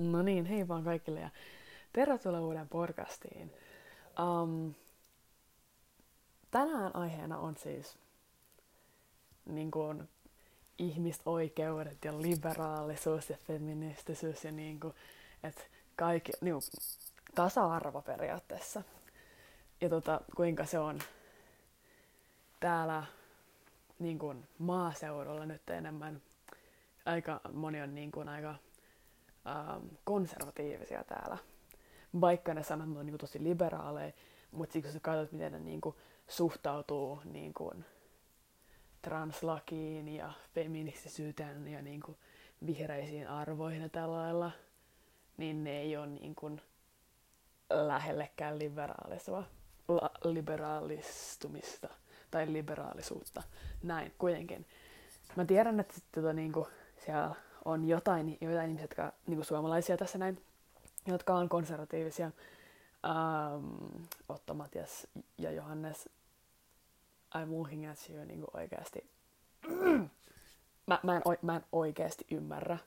[0.00, 1.30] No niin, hei vaan kaikille ja
[1.92, 3.52] tervetuloa uuden podcastiin.
[4.20, 4.74] Um,
[6.50, 7.98] tänään aiheena on siis
[9.46, 10.08] niin kuin,
[10.78, 14.94] ihmisoikeudet ja liberaalisuus ja feministisyys ja niin kuin,
[15.42, 15.62] että
[15.96, 16.62] kaikki, niin kuin,
[17.34, 18.82] tasa-arvo periaatteessa.
[19.80, 20.98] Ja tota, kuinka se on
[22.60, 23.04] täällä
[23.98, 26.22] niin kuin, maaseudulla nyt enemmän.
[27.04, 28.54] Aika moni on niin kuin, aika
[29.46, 31.38] ähm, konservatiivisia täällä.
[32.20, 34.12] Vaikka ne sanat on niin kuin, tosi liberaaleja,
[34.50, 35.96] mutta siksi kun katsot, miten ne niin kuin,
[36.28, 37.84] suhtautuu niin kuin,
[39.02, 42.18] translakiin ja feministisyyteen ja niin kuin,
[42.66, 44.50] vihreisiin arvoihin ja tällä lailla,
[45.36, 46.60] niin ne ei ole niin kuin,
[47.70, 49.44] lähellekään liberaalisua,
[49.88, 51.88] la, liberaalistumista
[52.30, 53.42] tai liberaalisuutta.
[53.82, 54.66] Näin, kuitenkin.
[55.36, 56.66] Mä tiedän, että sitten tota, niin kuin,
[57.04, 60.42] siellä on jotain, jotain ihmisiä, jotka, niin kuin suomalaisia tässä näin,
[61.06, 62.30] jotka on konservatiivisia.
[63.56, 65.06] Um, Otto, Matias
[65.38, 66.08] ja Johannes,
[67.34, 69.10] I'm looking at you niin kuin oikeasti.
[70.86, 72.78] mä, mä, en, mä en oikeasti ymmärrä,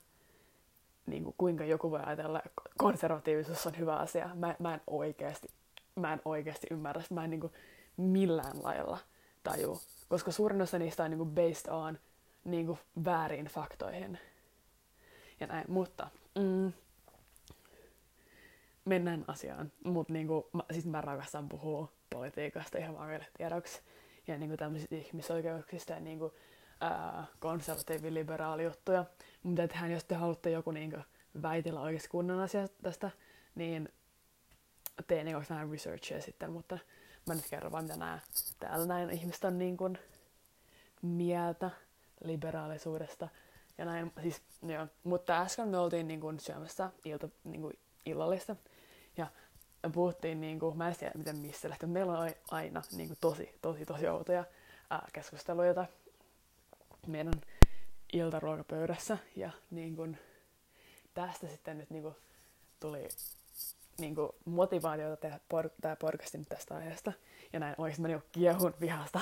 [1.05, 4.29] niin kuin, kuinka joku voi ajatella, että konservatiivisuus on hyvä asia.
[4.35, 5.47] Mä, mä en oikeasti,
[5.95, 7.53] mä en oikeasti ymmärrä, mä en niin kuin,
[7.97, 8.97] millään lailla
[9.43, 11.99] taju, koska suurin osa niistä on niin kuin based on
[12.43, 14.19] niin kuin, väärin faktoihin
[15.39, 16.73] ja näin, mutta mm,
[18.85, 19.71] mennään asiaan.
[19.83, 23.81] Mutta niinku, mä, siis mä rakastan puhua politiikasta ihan vaan tiedoksi
[24.27, 26.33] ja niinku tämmöisistä ihmisoikeuksista ja niinku,
[26.81, 29.05] ää, konservatiivi-liberaali juttuja.
[29.43, 30.97] Mutta tehdään, jos te haluatte joku niinku
[31.41, 33.11] väitellä oikeasti kunnon asia tästä,
[33.55, 33.89] niin
[35.07, 36.79] teen niinku vähän researchia sitten, mutta
[37.27, 38.19] mä nyt kerron vaan, mitä nämä
[38.59, 39.97] täällä näin ihmiset on niin kuin
[41.01, 41.71] mieltä
[42.23, 43.27] liberaalisuudesta
[43.77, 44.87] ja näin, siis, joo.
[45.03, 48.55] Mutta äsken me oltiin niin kuin, syömässä ilta, niin kuin, illallista.
[49.17, 49.27] Ja
[49.91, 53.55] puhuttiin, niin kuin, mä en tiedä miten missä lähtee, meillä on aina niin kuin, tosi,
[53.61, 54.45] tosi, tosi outoja
[54.89, 55.87] ää, keskusteluja
[57.07, 57.33] meidän
[58.13, 59.17] iltaruokapöydässä.
[59.35, 60.17] Ja niin kuin,
[61.13, 62.15] tästä sitten nyt niin kuin,
[62.79, 63.07] tuli
[63.97, 67.13] niin kuin, motivaatiota tehdä por- tämä podcastin tästä aiheesta.
[67.53, 69.19] Ja näin oikeasti mä niin kiehun vihasta.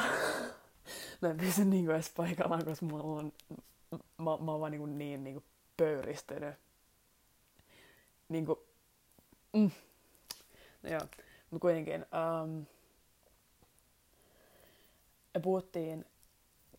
[1.22, 3.32] mä en pysy niin kuin, edes paikallaan, koska mulla on
[4.18, 5.44] mä, mä oon vaan niin, niin, niin
[5.78, 6.56] pöyristynyt.
[8.30, 8.60] Niin kuin,
[9.54, 9.72] mm.
[10.84, 11.02] No joo,
[11.52, 12.06] mutta kuitenkin.
[12.44, 12.66] Um,
[15.42, 16.06] puhuttiin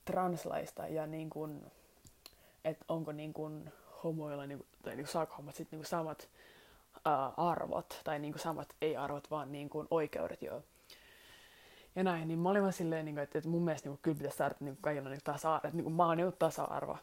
[0.04, 1.66] translaista ja niin kuin,
[2.64, 3.72] että onko niin kuin
[4.04, 6.28] homoilla, niin kuin, tai niin kuin saako hommat sit niin kuin samat
[6.96, 10.62] uh, arvot, tai niin kuin samat ei-arvot, vaan niin kuin oikeudet joo.
[11.96, 14.02] Ja näin, niin mä olin vaan silleen, niin kuin, että, että mun mielestä niin kuin,
[14.02, 16.98] kyllä pitäisi saada niin kaikilla niin tasa että niin mä oon niin tasa-arvo.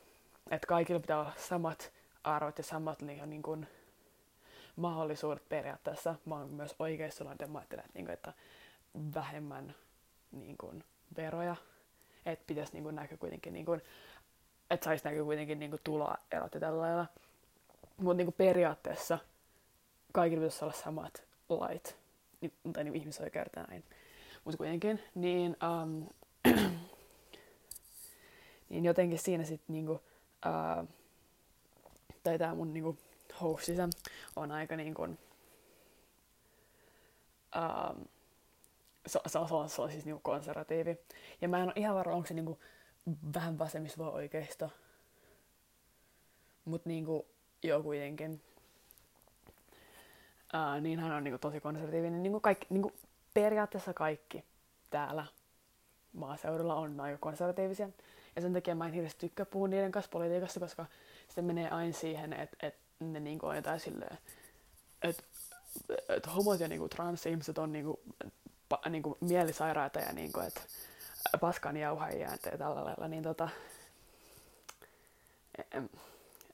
[0.52, 1.92] Että kaikilla pitää olla samat
[2.24, 3.68] arvot ja samat niin, kuin,
[4.76, 6.16] mahdollisuudet periaatteessa.
[6.26, 8.34] Mä oon myös oikeistolainen, mä ajattelen, että, niin kuin, että
[9.16, 9.76] vähemmän
[10.32, 10.84] niin kuin,
[11.18, 11.56] veroja.
[12.26, 13.82] Että pitäisi niin kuin, näkyä kuitenkin, niin kuin,
[14.70, 17.06] että saisi näkyä kuitenkin niin kuin, tuloerot ja tällä lailla.
[17.98, 19.20] Mutta niin periaatteessa
[20.14, 21.98] kaikilla pitäisi olla samat lait
[22.42, 23.84] niin, tai niin ihmisoikeudet ja näin.
[24.44, 26.08] Mutta kuitenkin, niin, um,
[28.70, 30.88] niin jotenkin siinä sitten niinku, uh,
[32.24, 32.98] tai tämä mun niinku,
[33.42, 33.90] hostissa
[34.36, 35.04] on aika niinku,
[37.56, 38.08] uh,
[39.08, 40.98] se, se, on, se on siis niinku konservatiivi.
[41.42, 42.60] Ja mä en ole ihan varma, onko se niinku
[43.34, 44.70] vähän vasemmista vai oikeista.
[46.66, 47.28] Mut niinku,
[47.64, 48.42] joo kuitenkin.
[50.54, 52.24] Uh, niin hän on niinku tosi konservatiivinen.
[52.24, 52.92] Niinku kaikki, niinku
[53.34, 54.44] periaatteessa kaikki
[54.90, 55.26] täällä
[56.14, 57.90] maaseudulla on aika konservatiivisia.
[58.36, 60.86] Ja sen takia mä en hirveästi tykkää puhua niiden kanssa politiikasta, koska
[61.28, 64.18] se menee aina siihen, että, että ne niinku on jotain silleen,
[65.02, 65.24] että,
[66.10, 68.00] että homot ja niinku transihmiset on niinku,
[68.70, 70.62] pa, niinku mielisairaita ja niinku, että
[71.40, 73.50] paskan jauhajia ja tällä lailla, niin tota,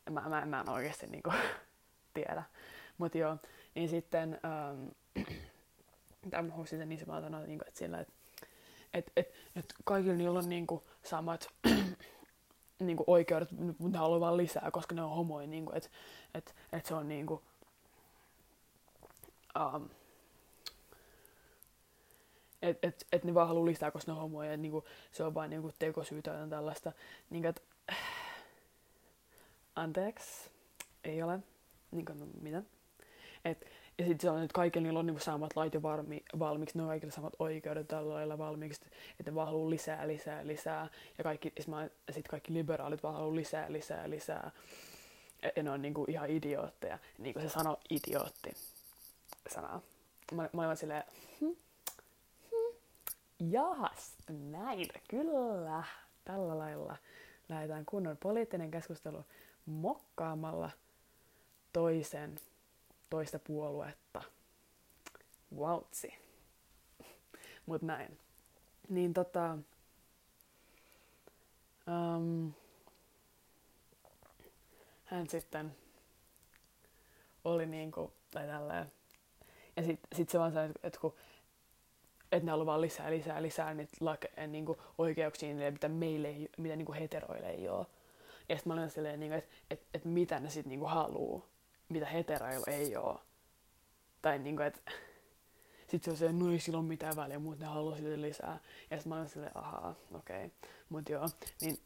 [0.10, 1.34] mä, mä, mä en oikeasti niinku
[2.14, 2.44] tiedä.
[2.98, 3.38] Mutta joo,
[3.76, 4.88] niin sitten ähm,
[6.30, 8.14] tämän hostin, niin se vaan sanoo, niin että sillä, että
[8.94, 11.48] et, et, et kaikilla niillä on niinku samat
[12.80, 15.48] niinku oikeudet, mutta haluaa vaan lisää, koska ne on homoja.
[15.48, 15.90] Niinku, että
[16.34, 17.44] et, et se on niinku,
[19.60, 19.90] um,
[22.62, 24.54] et, et, et ne vaan haluaa lisää, koska ne on homoja.
[24.54, 26.92] Et, niinku, se on vain niinku, tekosyytä tai tällaista.
[27.30, 27.64] Niinku, et,
[29.76, 30.50] anteeksi,
[31.04, 31.40] ei ole.
[31.92, 32.64] Niinku, no, mitä?
[33.46, 33.66] Et,
[33.98, 36.84] ja sitten se on, että kaikilla niillä on niinku samat lait jo valmi, valmiiksi, ne
[36.84, 38.82] on kaikilla samat oikeudet tällä lailla valmiiksi,
[39.20, 40.90] että ne vaan haluaa lisää, lisää, lisää.
[41.18, 41.54] Ja kaikki,
[42.12, 44.52] sit kaikki liberaalit vaan haluaa lisää, lisää, lisää.
[45.56, 47.00] ja ne on niinku ihan idiootteja.
[47.18, 48.54] Niin kuin se sanoi idiootti
[49.50, 49.82] sanaa.
[50.32, 51.04] Mä, mä olin silleen,
[51.40, 51.56] hm,
[52.50, 52.76] hm,
[53.40, 55.84] jahas, näin, kyllä,
[56.26, 56.98] tällä lailla
[57.50, 59.24] lähdetään kunnon poliittinen keskustelu
[59.66, 60.70] mokkaamalla
[61.74, 62.36] toisen,
[63.10, 64.22] toista puoluetta.
[65.58, 66.14] Vautsi.
[67.66, 68.18] Mut näin.
[68.90, 69.58] Niin tota...
[71.88, 72.54] Um,
[75.06, 75.76] hän sitten
[77.44, 78.92] oli niinku, tai tälleen.
[79.76, 81.16] Ja sit, sit se vaan sanoi, että kun
[82.32, 86.50] että ne on vaan lisää, lisää, lisää niitä lake, niin kuin oikeuksia, mitä meille ei,
[86.58, 87.86] mitä niin kuin heteroille ei ole.
[88.50, 91.46] Ja sitten mä olin silleen, niin että et, et mitä ne sitten niin haluu,
[91.90, 93.20] mitä heteroilla ei ole.
[94.22, 94.92] Tai niin kuin, että
[95.90, 98.60] sitten se on se, no ei sillä ole mitään väliä, mutta ne haluaa sitten lisää.
[98.92, 100.46] Ja sitten mä olin silleen, ahaa, okei.
[100.46, 100.70] Okay.
[100.90, 101.30] Mutta joo,
[101.62, 101.78] niin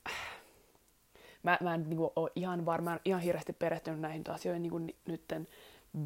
[1.44, 5.48] mä, mä en niinku ole ihan varmaan ihan hirveästi perehtynyt näihin asioihin niinku nytten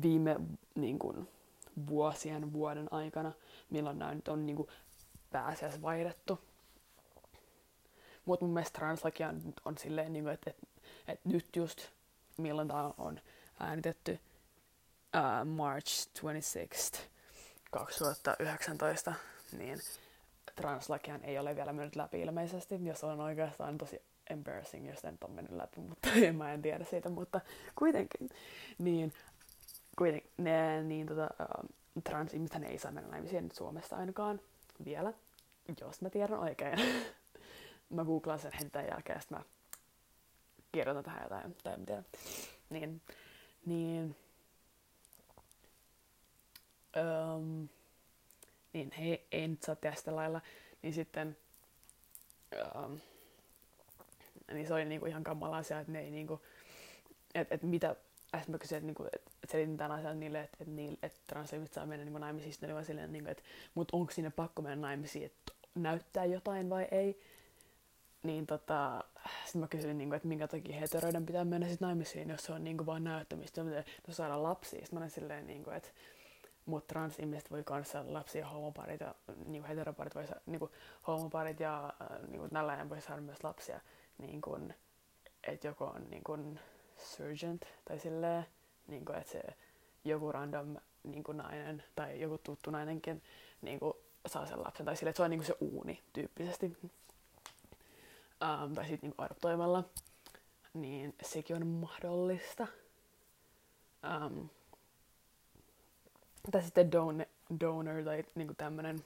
[0.02, 0.36] viime
[0.76, 1.28] niinku,
[1.88, 3.32] vuosien vuoden aikana,
[3.70, 4.70] milloin nämä nyt on niinku
[5.30, 6.40] pääasiassa vaihdettu.
[8.26, 10.58] Mutta mun mielestä translakia on, on silleen, niinku, että et,
[11.08, 11.90] et nyt just
[12.38, 13.20] milloin tämä on
[13.60, 14.20] äänitetty
[15.16, 17.10] uh, March 26
[17.72, 19.14] 2019,
[19.58, 19.80] niin
[20.56, 25.34] translakian ei ole vielä mennyt läpi ilmeisesti, jos on oikeastaan tosi embarrassing, jos en ole
[25.34, 27.42] mennyt läpi, mutta mä en tiedä siitä, mutta
[27.76, 28.30] kuitenkin.
[28.78, 29.14] Niin,
[29.98, 31.70] kuitenkin, ne, niin tota, uh,
[32.04, 34.42] trans-ihmiset ei saa mennä naimisiin Suomessa ainakaan
[34.86, 35.14] vielä,
[35.82, 36.80] jos mä tiedän oikein.
[37.90, 39.42] mä googlaan sen heti tämän jälkeen, mä
[40.72, 42.04] kirjoitan tähän jotain, tai en tiedä.
[42.70, 43.02] Niin,
[43.66, 44.16] niin,
[46.98, 47.70] um,
[48.74, 50.42] niin he ei nyt saa tehdä sitä lailla,
[50.82, 51.38] niin sitten
[52.76, 53.00] um,
[54.54, 56.42] niin se oli niinku ihan kamala asia, että ne ei niinku,
[57.36, 57.96] että et mitä,
[58.36, 61.22] äsken mä kysyin, että niinku, et, et selitin tämän asian niille, että et, niille, et
[61.28, 63.44] transihmiset saa mennä niinku naimisiin, sitten oli silleen, niinku, että
[63.76, 67.22] mut onko sinne pakko mennä naimisiin, että näyttää jotain vai ei.
[68.24, 69.04] Niin tota,
[69.46, 72.64] sitten mä kysyin, niinku, että minkä takia heteroiden pitää mennä sit naimisiin, jos se on
[72.64, 73.62] niinku vaan näyttämistä,
[74.08, 74.80] jos saada lapsia.
[74.80, 75.90] Sitten mä olin silleen, niinku, että
[76.66, 79.16] mutta transihmiset voi kanssa lapsia, homoparit ja
[79.46, 80.72] niinku heteroparit voi niinku
[81.08, 83.80] homoparit ja äh, niinku tällainen voi saada myös lapsia
[84.18, 84.74] niin kun,
[85.44, 86.60] että joku on niin kun
[86.98, 88.46] surgeon tai silleen,
[88.88, 89.42] niin kun, että se
[90.06, 93.22] joku random niin kun nainen tai joku tuttu nainenkin
[93.62, 93.94] niin kun,
[94.26, 94.86] saa sen lapsen.
[94.86, 96.78] Tai silleen, että se on niin se uuni tyyppisesti.
[98.44, 99.84] Um, tai sitten niin adoptoimalla.
[100.74, 102.68] Niin sekin on mahdollista.
[104.26, 104.50] Um,
[106.52, 107.26] tai sitten don,
[107.60, 109.06] donor tai niin tämmöinen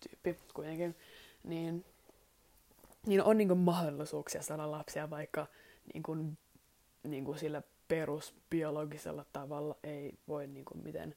[0.00, 0.96] tyyppi kuitenkin.
[1.44, 1.84] Niin
[3.06, 5.46] niin on niin kuin mahdollisuuksia saada lapsia, vaikka
[5.94, 6.38] niin kuin,
[7.02, 11.14] niin kuin sillä perusbiologisella tavalla ei voi niin kuin miten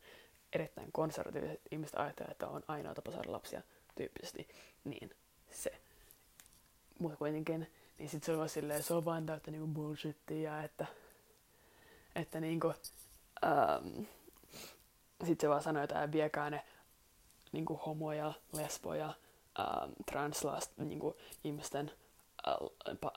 [0.53, 3.61] erittäin konservatiiviset ihmiset ajattelee, että on ainoa tapa saada lapsia
[3.95, 4.47] tyyppisesti,
[4.83, 5.09] niin
[5.51, 5.71] se.
[6.99, 10.85] Mutta kuitenkin, niin sit se on silleen, se on vaan täyttä niinku bullshittia, että,
[12.15, 12.73] että niinku,
[13.45, 14.03] ähm,
[15.25, 16.65] sit se vaan sanoo, että viekää ne
[17.51, 19.13] niinku homoja, lesboja,
[19.59, 21.91] ähm, translast, niin kuin, ihmisten
[22.47, 22.55] äh,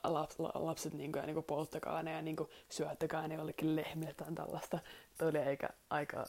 [0.04, 3.76] laps, lapset niin kuin, ja, niin kuin, polttakaa ne ja niin kuin, syöttäkää ne jollekin
[3.76, 4.78] lehmille tai tällaista.
[5.18, 6.24] Tuo oli aika, aika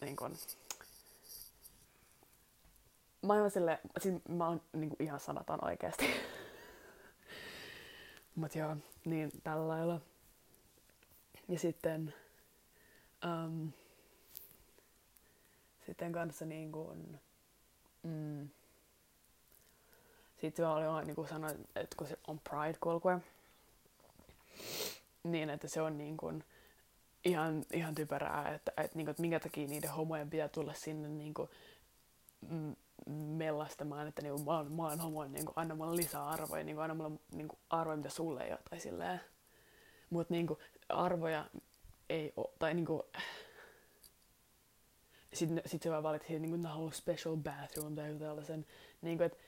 [0.00, 0.34] niin kuin,
[3.22, 6.06] mä oon sille, siis mä oon niin kuin, ihan sanaton oikeasti.
[8.38, 10.00] Mut joo, niin tällä lailla.
[11.48, 12.14] Ja sitten,
[13.24, 13.72] um,
[15.86, 17.20] sitten kanssa niin kuin,
[18.02, 18.48] mm,
[20.40, 23.18] sitten mä olin niin kuin sanoin, että kun se on Pride-kulkue,
[25.22, 26.44] niin että se on niin kuin
[27.24, 31.08] ihan, ihan typerää, että, että, niin kuin, että minkä takia niiden homojen pitää tulla sinne
[31.08, 31.50] niin kuin,
[33.06, 36.64] mellastamaan, että niin kuin, mä, oon, mä oon homo, niin kuin, anna mulle lisää arvoja,
[36.64, 39.20] niin kuin, anna mulle niin kuin, arvoja, mitä sulle ei ole, tai silleen.
[40.10, 41.50] Mutta niin kuin, arvoja
[42.08, 43.02] ei ole, tai niin kuin,
[45.32, 48.66] sitten sit se vaan valittiin, että niin kuin, special bathroom tai tällaisen,
[49.02, 49.38] niin kuin, että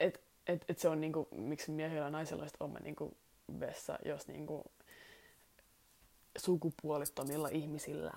[0.00, 3.16] et, et, et se on niinku, miksi miehillä ja naisilla on oma niinku
[3.60, 4.64] vessa, jos niinku
[6.38, 8.12] sukupuolittomilla ihmisillä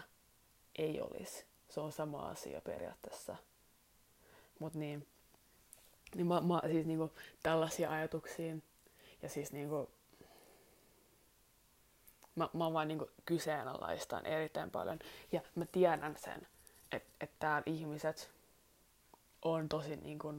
[0.78, 1.46] ei olisi.
[1.70, 3.36] Se on sama asia periaatteessa.
[4.60, 5.08] Mut niin,
[6.16, 7.12] niin mä, mä siis niinku
[7.44, 8.56] tällaisia ajatuksia
[9.22, 9.90] ja siis niinku
[12.36, 15.00] mä, mä vaan niinku kyseenalaistan erittäin paljon.
[15.32, 16.48] Ja mä tiedän sen,
[16.92, 18.32] että et täällä ihmiset
[19.42, 20.34] on tosi niinku,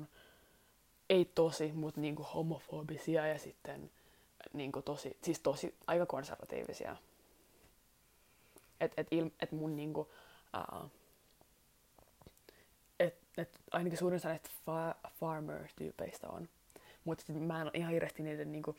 [1.11, 3.91] ei tosi, mutta niinku homofobisia ja sitten
[4.53, 6.97] niinku tosi, siis tosi aika konservatiivisia.
[8.81, 10.91] Että et, il, et mun niinku, uh,
[13.41, 16.49] et, et ainakin suurin osa näistä fa- farmer-tyypeistä on.
[17.05, 18.77] Mutta mä en ole ihan hirveästi niiden niinku,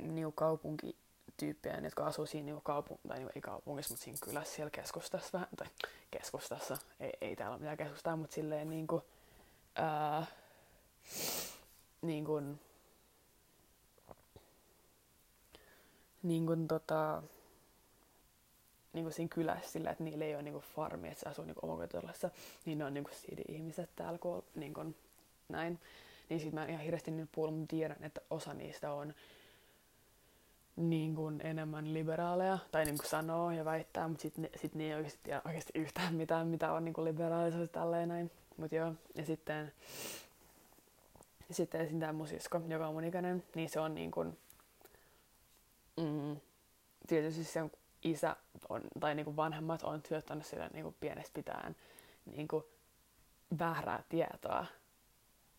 [0.00, 4.70] niinku kaupunkityyppejä, jotka asuu siinä niinku kaupung- tai niinku, ei kaupungissa, mutta siinä kylässä siellä
[4.70, 5.66] keskustassa vähän, tai
[6.10, 9.02] keskustassa, ei, ei täällä ole mitään keskustaa, mutta silleen niinku,
[9.74, 10.26] ää,
[12.02, 12.60] niin kuin,
[16.22, 17.22] niin kuin tota,
[18.92, 21.44] niin kuin siinä kylässä sillä, että niillä ei ole niin kuin farmi, että se asuu
[21.44, 22.30] niin omakotitalossa,
[22.64, 24.96] niin ne on niin kuin siitä ihmiset täällä, kun niin kuin,
[25.48, 25.80] näin.
[26.28, 29.14] Niin sit mä en ihan hirveästi nyt puhunut, mutta tiedän, että osa niistä on
[30.76, 34.94] niin kuin enemmän liberaaleja, tai niin kuin sanoo ja väittää, mutta sitten sit ne ei
[34.94, 38.30] oikeasti tiedä oikeasti yhtään mitään, mitä on niin kuin liberaalisuus tälleen näin.
[38.56, 39.72] Mut joo, ja sitten,
[41.48, 42.00] ja sitten esim.
[42.00, 44.38] tämä mun sisko, joka on mun ikäinen, niin se on niin kuin,
[45.96, 46.36] mm,
[47.06, 47.70] tietysti sen
[48.04, 48.36] isä
[48.68, 51.76] on, tai niin kuin vanhemmat on syöttänyt sille niin kuin pienestä pitäen
[52.36, 52.64] niin kuin
[53.58, 54.66] väärää tietoa,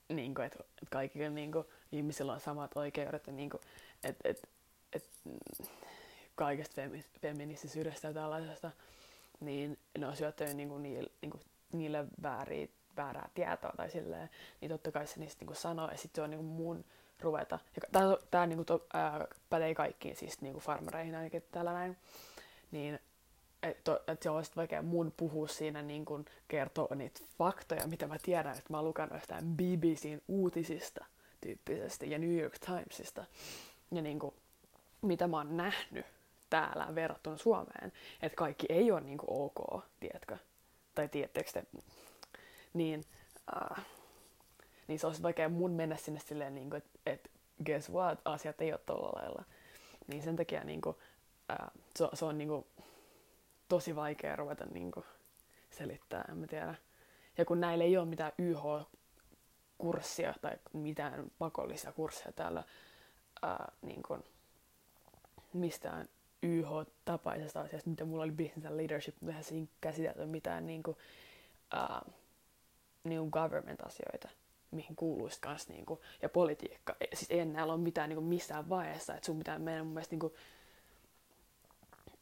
[0.10, 3.62] niin kuin, että, kaikilla niin kuin, ihmisillä on samat oikeudet ja niin kuin,
[4.03, 4.48] että, että,
[4.93, 5.10] että
[6.36, 6.81] kaikesta
[7.22, 8.72] feministisyydestä ja tällaisesta,
[9.39, 11.41] niin ne on syöttänyt niin kuin, niille, niin kuin,
[11.72, 12.67] niille vääriä
[13.00, 14.29] väärää tietoa tai silleen,
[14.62, 16.86] niin totta kai se niistä niinku sanoo, ja sitten se on niinku mun
[17.22, 17.60] ruveta.
[17.91, 21.98] Tämä, tämä niinku to, ää, pätee kaikkiin, siis niinku farmareihin ainakin täällä näin.
[22.71, 22.99] Niin
[23.63, 28.17] että et se olisi vaikea mun puhua siinä niin kun kertoa niitä faktoja, mitä mä
[28.23, 31.05] tiedän, että mä oon lukenut jostain BBCn uutisista
[31.41, 33.25] tyyppisesti ja New York Timesista.
[33.91, 34.33] Ja niin kun,
[35.01, 36.05] mitä mä oon nähnyt
[36.49, 40.38] täällä verrattuna Suomeen, että kaikki ei ole niin ok, tiedätkö?
[40.95, 41.63] Tai tiedättekö te,
[42.73, 43.03] niin,
[43.55, 43.83] uh,
[44.88, 47.31] niin se olisi vaikea mun mennä sinne silleen, niin että et,
[47.65, 49.43] guess what, asiat ei ole tuolla lailla.
[50.07, 50.95] Niin sen takia niin kuin,
[51.49, 52.65] uh, se, se on niin kuin,
[53.67, 55.05] tosi vaikea ruveta niin kuin,
[55.69, 56.75] selittää, en mä tiedä.
[57.37, 62.63] Ja kun näillä ei ole mitään YH-kurssia tai mitään pakollisia kursseja täällä
[63.43, 64.23] uh, niin kuin,
[65.53, 66.09] mistään
[66.43, 70.97] YH-tapaisesta asiasta, mitä mulla oli business and leadership, mutta eihän siinä käsitelty mitään niin kuin,
[71.73, 72.13] uh,
[73.03, 74.29] niin government-asioita,
[74.71, 76.95] mihin kuuluisi kans niin kuin, ja politiikka.
[77.13, 80.13] Siis ei enää ole mitään niin kuin missään vaiheessa, että sun pitää mennä mun mielestä
[80.13, 80.33] niin kuin,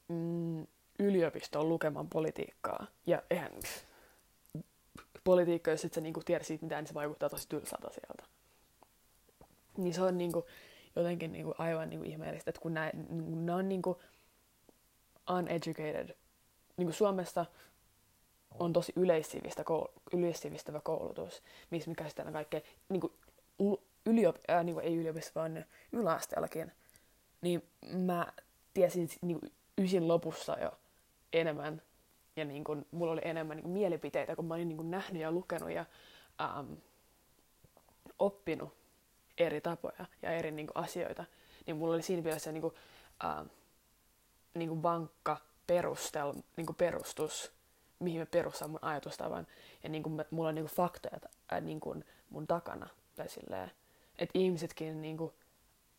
[0.08, 0.68] mm,
[1.00, 2.88] yliopistoon lukemaan politiikkaa.
[3.06, 3.52] Ja eihän
[5.24, 8.24] politiikka, jos et sä niinku tiedä siitä mitään, niin se vaikuttaa tosi tylsältä sieltä.
[9.78, 10.46] Niin se on niinku,
[10.96, 14.02] jotenkin niinku aivan niinku ihmeellistä, että kun nämä, nämä on niinku
[15.30, 16.16] uneducated.
[16.78, 17.46] Niinku Suomessa
[18.60, 19.64] on tosi yleissivistä,
[20.14, 23.14] yleissivistävä koulutus, missä me käsitellään kaikkea niin kuin
[24.06, 26.72] yliop, äh, niin kuin ei yliopistossa, vaan yläasteellakin.
[27.42, 28.28] Niin mä
[28.74, 30.72] tiesin niin kuin ysin lopussa jo
[31.34, 31.81] enemmän
[32.36, 35.22] ja niin kuin, mulla oli enemmän niin kuin, mielipiteitä, kun mä olin niin kuin, nähnyt
[35.22, 35.86] ja lukenut ja
[36.41, 36.74] ähm,
[38.19, 38.77] oppinut
[39.38, 41.25] eri tapoja ja eri niin kuin, asioita,
[41.65, 42.74] niin mulla oli siinä mielessä niin kuin,
[43.25, 43.48] ähm,
[44.53, 47.57] niin kuin vankka perustel, niin kuin perustus
[48.00, 49.48] mihin me perustan mun ajatustavan.
[49.84, 51.19] Ja niin kuin mulla on niin kuin faktoja
[51.51, 52.89] ää, niin kuin mun takana.
[54.19, 55.34] Että ihmisetkin, niin kuin,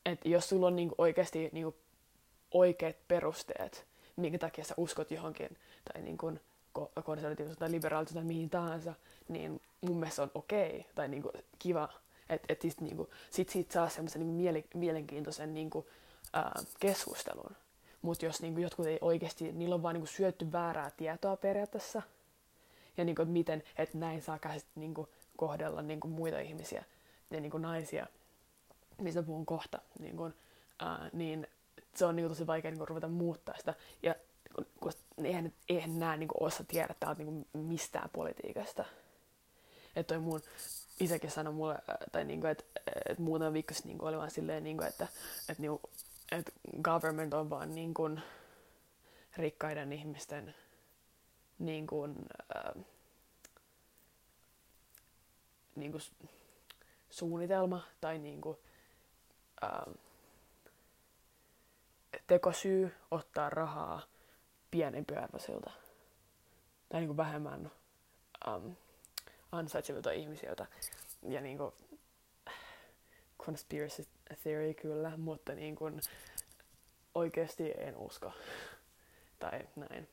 [0.07, 1.77] että jos sulla on niin kuin oikeasti niin kuin
[2.53, 3.87] oikeat perusteet,
[4.17, 5.57] minkä takia sä uskot johonkin,
[5.93, 6.41] tai niin kuin
[7.05, 8.95] konservatiivisuus tai liberaalisuus tai mihin tahansa,
[9.29, 11.89] niin mun mielestä on okei, okay, tai niin kuin kiva,
[12.29, 15.87] että et sit, niin kuin, sit siitä saa semmoisen niin mielenkiintoisen niin kuin,
[16.33, 17.57] ää, keskustelun.
[18.03, 22.03] Mutta jos niinku jotkut ei oikeasti, niillä on vaan niinku syötty väärää tietoa periaatteessa,
[22.97, 26.85] ja niinku, että miten, että näin saa käsit, niinku, kohdella niinku, muita ihmisiä
[27.31, 28.07] ja niinku, naisia,
[28.99, 30.31] mistä puhun kohta, niinku,
[30.79, 31.47] ää, niin
[31.99, 33.75] se on niinku, tosi vaikea niinku, ruveta muuttaa sitä.
[34.03, 34.15] Ja
[34.81, 34.93] kun,
[35.25, 38.85] eihän, eihän nämä niinku, osa tiedä täältä niinku, mistään politiikasta.
[39.97, 40.41] Että toi mun
[41.01, 41.79] isäkin sanoi mulle,
[42.13, 42.65] tai niinku, että
[43.09, 45.09] et muutama viikko sitten niinku, oli vaan silleen, niinku, että
[45.49, 45.81] et, niinku,
[46.33, 46.53] että
[46.83, 48.23] government on vaan niin kuin
[49.37, 50.55] rikkaiden ihmisten
[51.59, 52.15] niin kuin,
[52.57, 52.85] äh,
[55.77, 56.03] niin kuin
[57.11, 58.59] suunnitelma tai niin kuin,
[59.65, 59.95] äh,
[62.29, 64.03] tekosyy ottaa rahaa
[64.71, 65.71] pienempiarvoisilta
[66.89, 67.71] tai niin kuin vähemmän
[68.49, 68.77] um,
[69.53, 70.67] ansaitsevilta ihmisiltä.
[71.23, 71.73] Ja niin kuin,
[73.43, 74.07] conspiracy
[74.43, 76.01] theory kyllä, mutta niin kuin
[77.15, 78.33] oikeasti en usko.
[79.39, 80.09] tai näin.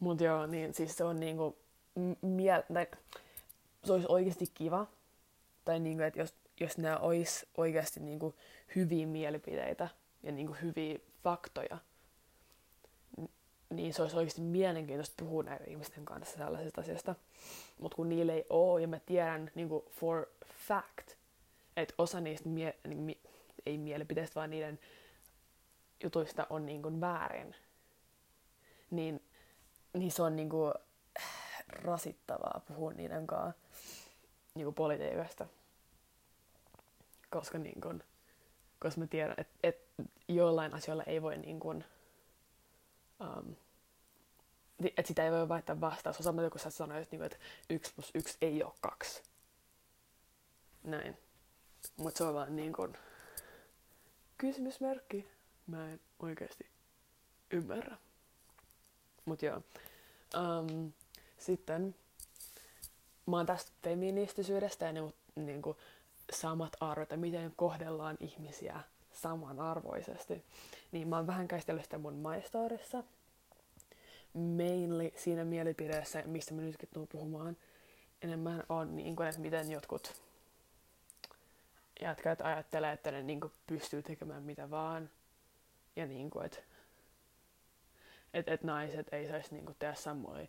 [0.00, 1.58] Mutta joo, niin siis se on niinku,
[2.22, 2.86] miel- tai,
[3.84, 4.86] se olisi oikeasti kiva,
[5.64, 8.34] tai niinku, että jos, jos nämä olisi oikeasti niinku
[8.76, 9.88] hyviä mielipiteitä
[10.22, 11.78] ja niinku hyviä faktoja,
[13.70, 17.14] niin se olisi oikeasti mielenkiintoista puhua näiden ihmisten kanssa tällaisesta asiasta.
[17.80, 20.26] Mutta kun niillä ei ole, ja mä tiedän niin kuin for
[20.68, 21.16] fact,
[21.76, 23.20] että osa niistä, mie- niin, mi-
[23.66, 24.78] ei mielipiteistä, vaan niiden
[26.02, 27.54] jutuista on niin kuin väärin,
[28.90, 29.22] niin,
[29.94, 30.74] niin se on niin kuin
[31.68, 33.60] rasittavaa puhua niiden kanssa
[34.54, 35.46] niin kuin politiikasta.
[37.30, 38.02] Koska, niin kuin,
[38.78, 41.84] koska mä tiedän, että, että joillain asioilla ei voi niin kuin,
[43.20, 43.56] um,
[44.84, 46.16] että sitä ei voi vaihtaa vastaus.
[46.16, 47.38] Sama kun sä sanoit, niin että
[47.70, 49.22] yksi plus yksi ei ole kaksi.
[50.84, 51.16] Näin.
[51.96, 52.98] Mutta se on vaan niin kuin
[54.38, 55.28] kysymysmerkki.
[55.66, 56.66] Mä en oikeasti
[57.50, 57.96] ymmärrä.
[59.24, 59.62] Mut joo.
[60.34, 60.92] Um,
[61.38, 61.94] sitten
[63.26, 65.76] mä oon tästä feministisyydestä ja niinku, niinku
[66.32, 68.80] samat arvot ja miten kohdellaan ihmisiä
[69.12, 70.44] samanarvoisesti.
[70.92, 73.04] Niin mä oon vähän käsitellyt sitä mun maistoorissa.
[74.34, 77.56] Mainly siinä mielipideessä, mistä mä nytkin tuun puhumaan.
[78.22, 80.22] Enemmän on niin kuin, että miten jotkut
[82.00, 85.10] jätkät ajattelee, että ne niin kuin, pystyy tekemään mitä vaan.
[85.96, 86.58] Ja niin kuin, että
[88.34, 90.46] et, et naiset ei saisi niin kuin, tehdä samoja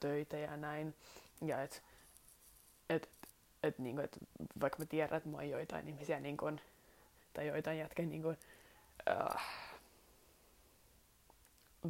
[0.00, 0.94] töitä ja näin.
[1.44, 1.76] Ja että
[2.90, 3.08] et,
[3.66, 4.18] et, niin kuin, et,
[4.60, 6.60] vaikka mä tiedän, että mä oon joitain ihmisiä niin kuin,
[7.34, 8.38] tai joitain jätkiä niin kuin,
[9.10, 9.44] äh,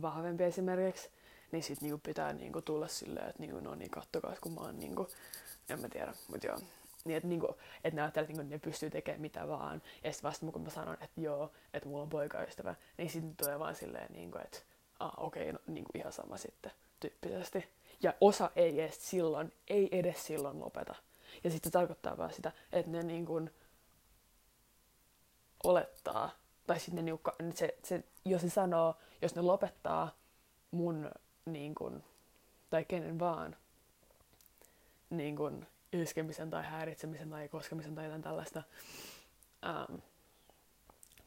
[0.02, 1.10] vahvempi esimerkiksi,
[1.52, 4.78] niin sit niinku pitää niinku tulla silleen, että niinku, no niin, kattokaa, kun mä oon
[4.78, 5.08] niinku,
[5.68, 6.58] en mä tiedä, mutta joo.
[7.04, 9.82] Niin, että niinku, et ne ajattelee, että niinku, ne pystyy tekemään mitä vaan.
[10.04, 13.58] Ja sitten vasta kun mä sanon, että joo, että mulla on poikaystävä, niin sitten tulee
[13.58, 14.58] vaan silleen, niinku, että
[15.00, 17.68] ah, okei, okay, no niinku ihan sama sitten, tyyppisesti.
[18.02, 20.94] Ja osa ei edes silloin, ei edes silloin lopeta.
[21.44, 23.48] Ja sitten se tarkoittaa vaan sitä, että ne niinku
[25.64, 26.30] olettaa,
[26.66, 30.16] tai sitten ne niinku, se, se, jos se sanoo, jos ne lopettaa
[30.70, 31.10] mun
[31.44, 32.04] niin kun,
[32.70, 33.56] tai kenen vaan
[35.10, 38.62] niin kun, iskemisen tai häiritsemisen tai koskemisen tai jotain tällaista,
[39.66, 39.94] ähm,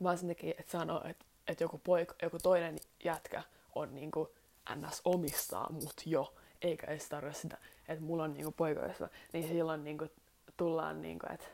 [0.04, 3.43] vaan sen takia, että sanoo, että, että joku, poika, joku toinen jätkä
[3.76, 4.30] on niin kuin,
[4.76, 5.02] ns.
[5.06, 9.98] omistaa mut jo, eikä edes tarkoita sitä, että mulla on niin poikaystävä, niin silloin niin
[9.98, 10.12] kuin,
[10.58, 11.46] tullaan, niin kuin, että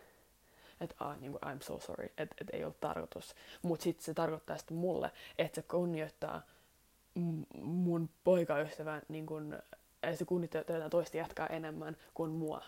[0.82, 3.36] että ah, niin kuin, I'm so sorry, että et ei ollut tarkoitus.
[3.62, 6.42] Mutta sitten se tarkoittaa sitten mulle, että se kunnioittaa
[7.62, 9.60] mun poikaystävän, niin kun,
[10.16, 12.64] se kunnioittaa toista jatkaa enemmän kuin mua.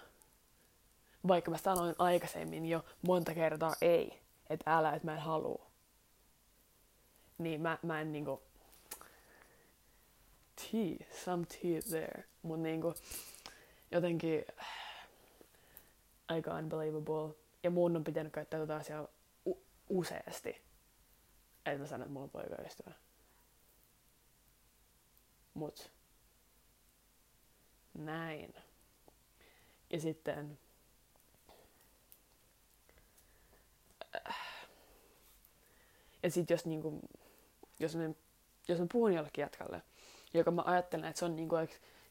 [1.27, 4.19] Vaikka mä sanoin aikaisemmin jo monta kertaa ei,
[4.49, 5.65] että älä, että mä en halua.
[7.37, 8.41] Niin mä, mä en niinku,
[10.55, 12.23] tea, some tea there.
[12.41, 12.93] Mut niinku,
[13.91, 14.45] jotenkin
[16.27, 17.35] aika unbelievable.
[17.63, 19.07] Ja mun on pitänyt käyttää tätä asiaa
[19.45, 20.61] u- useasti.
[21.65, 22.91] Että mä sanon, että mulla on poikaystävä.
[25.53, 25.91] Mut
[27.93, 28.53] näin.
[29.89, 30.59] Ja sitten
[36.23, 36.99] ja sitten jos niinku,
[37.79, 38.15] jos, me,
[38.67, 39.81] jos mä puhun jollekin jatkalle,
[40.37, 41.55] joka mä ajattelen, että se on niinku,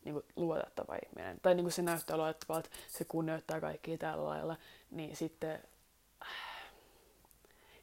[0.04, 4.56] niinku luotettava ihminen, tai niinku se näyttää luotettavalta, se kunnioittaa kaikkia tällä lailla,
[4.90, 5.62] niin sitten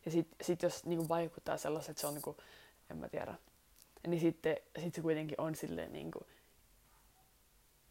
[0.06, 2.38] ja sitten sit jos niinku vaikuttaa sellaiset, että se on niinku,
[2.91, 3.36] en mä tiedä,
[4.08, 6.25] niin sitten sit se kuitenkin on silleen niin kuin,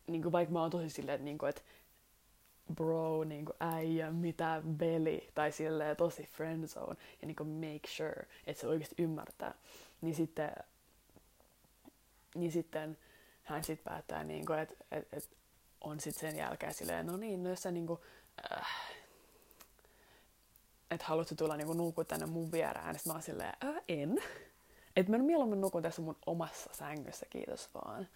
[0.06, 1.62] niin kuin vaikka mä oon tosi silleen, niin kuin, että
[2.74, 8.26] bro, niin kuin äijä, mitä veli, tai silleen tosi friendzone, ja niin kuin make sure,
[8.46, 9.54] että se oikeasti ymmärtää,
[10.00, 10.52] niin sitten,
[12.34, 12.98] niin sitten
[13.42, 15.36] hän sitten päättää, niin kuin, että, että, että
[15.80, 18.00] on sitten sen jälkeen silleen, no niin, no jos sä niin kuin,
[18.52, 18.66] äh,
[20.90, 24.18] että haluatko tulla niin nukkua tänne mun vierään, niin mä oon silleen, äh, en.
[24.96, 28.08] Että mä mieluummin nukun tässä mun omassa sängyssä, kiitos vaan.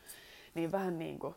[0.55, 1.35] Niin vähän niinku...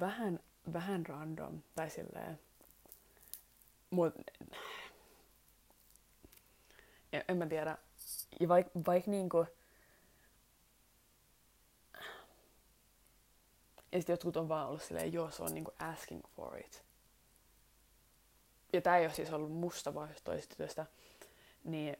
[0.00, 0.40] Vähän,
[0.72, 2.38] vähän random, tai silleen...
[3.90, 4.14] Mut...
[7.12, 7.78] En, en mä tiedä.
[8.40, 9.46] Ja vaik, vaik niinku...
[13.92, 16.86] Ja sitten jotkut on vaan ollut silleen, joo, se on niinku asking for it
[18.76, 19.92] ja tämä ei ole siis ollut musta
[20.48, 20.86] tytöstä,
[21.64, 21.96] niin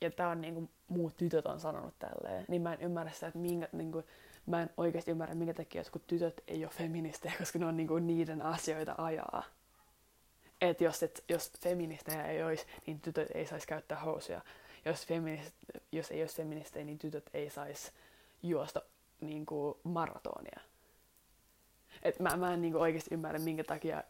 [0.00, 3.38] ja tämä on niinku, muut tytöt on sanonut tälleen, niin mä en ymmärrä sitä, että
[3.38, 4.02] minkä, niinku,
[4.46, 7.98] mä en oikeasti ymmärrä, minkä takia jotkut tytöt ei ole feministejä, koska ne on niinku
[7.98, 9.44] niiden asioita ajaa.
[10.60, 14.40] Et jos, et, jos feministejä ei olisi, niin tytöt ei saisi käyttää housuja.
[14.84, 15.54] Jos, feminist,
[15.92, 17.92] jos ei olisi feministejä, niin tytöt ei saisi
[18.42, 18.82] juosta
[19.20, 20.60] niinku, maratonia.
[22.02, 24.02] Et mä, mä en niinku oikeasti ymmärrä, minkä takia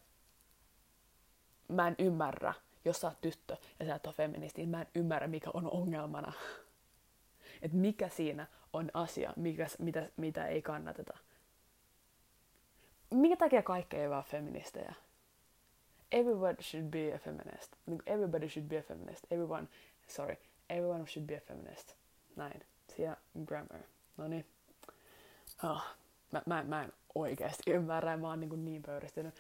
[1.69, 2.55] mä en ymmärrä,
[2.85, 5.71] jos sä oot tyttö ja sä et ole feministi, niin mä en ymmärrä, mikä on
[5.71, 6.33] ongelmana.
[7.63, 11.19] Et mikä siinä on asia, mikä, mitä, mitä ei kannateta.
[13.11, 14.95] Minkä takia kaikki ei vaan feministejä?
[16.13, 17.73] Everybody should be a feminist.
[18.07, 19.25] Everybody should be a feminist.
[19.31, 19.69] Everyone,
[20.09, 20.37] sorry,
[20.71, 21.95] everyone should be a feminist.
[22.37, 22.63] Näin.
[22.97, 23.17] Siellä
[23.47, 23.81] grammar.
[24.17, 24.47] No niin.
[25.65, 25.85] Oh,
[26.33, 29.35] mä, mä, mä en oikeasti ymmärrä, mä oon niin, niin pöyristynyt.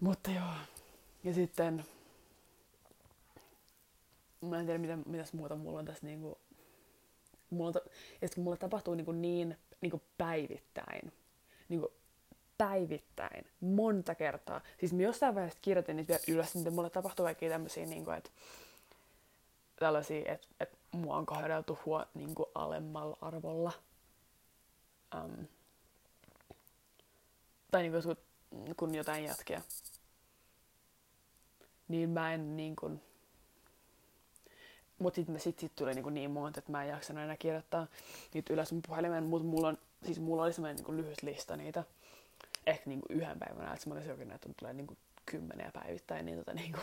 [0.00, 0.52] Mutta joo.
[1.24, 1.84] Ja sitten...
[4.40, 6.38] Mä en tiedä, mitä, mitäs muuta mulla on tässä niinku...
[7.50, 7.72] Mulla,
[8.22, 11.12] ja sitten mulla tapahtuu niinku niin niinku päivittäin.
[11.68, 11.92] Niinku
[12.62, 14.60] päivittäin, monta kertaa.
[14.80, 18.16] Siis mä jossain vaiheessa kirjoitin niitä vielä ylös, niin mulle tapahtuu kaikkia tämmöisiä, niin kuin,
[18.16, 18.30] että
[19.76, 23.72] tällaisia, että, että mua on kohdeltu huo, niin kuin alemmalla arvolla.
[25.14, 25.46] Um,
[27.70, 29.60] tai niin kuin, kun jotain jatkia.
[31.88, 33.02] Niin mä en niin kuin,
[34.98, 37.86] mutta sitten sit, sit tuli niin, niin monta, että mä en jaksanut enää kirjoittaa
[38.34, 41.84] niitä ylös mun puhelimeen, mutta mulla, on, siis mulla oli semmoinen niin lyhyt lista niitä
[42.66, 44.96] ehkä niinku yhden päivän että semmoinen jokin, että tulee niinku
[45.26, 46.80] kymmeniä päivittäin, niin tota, niinku,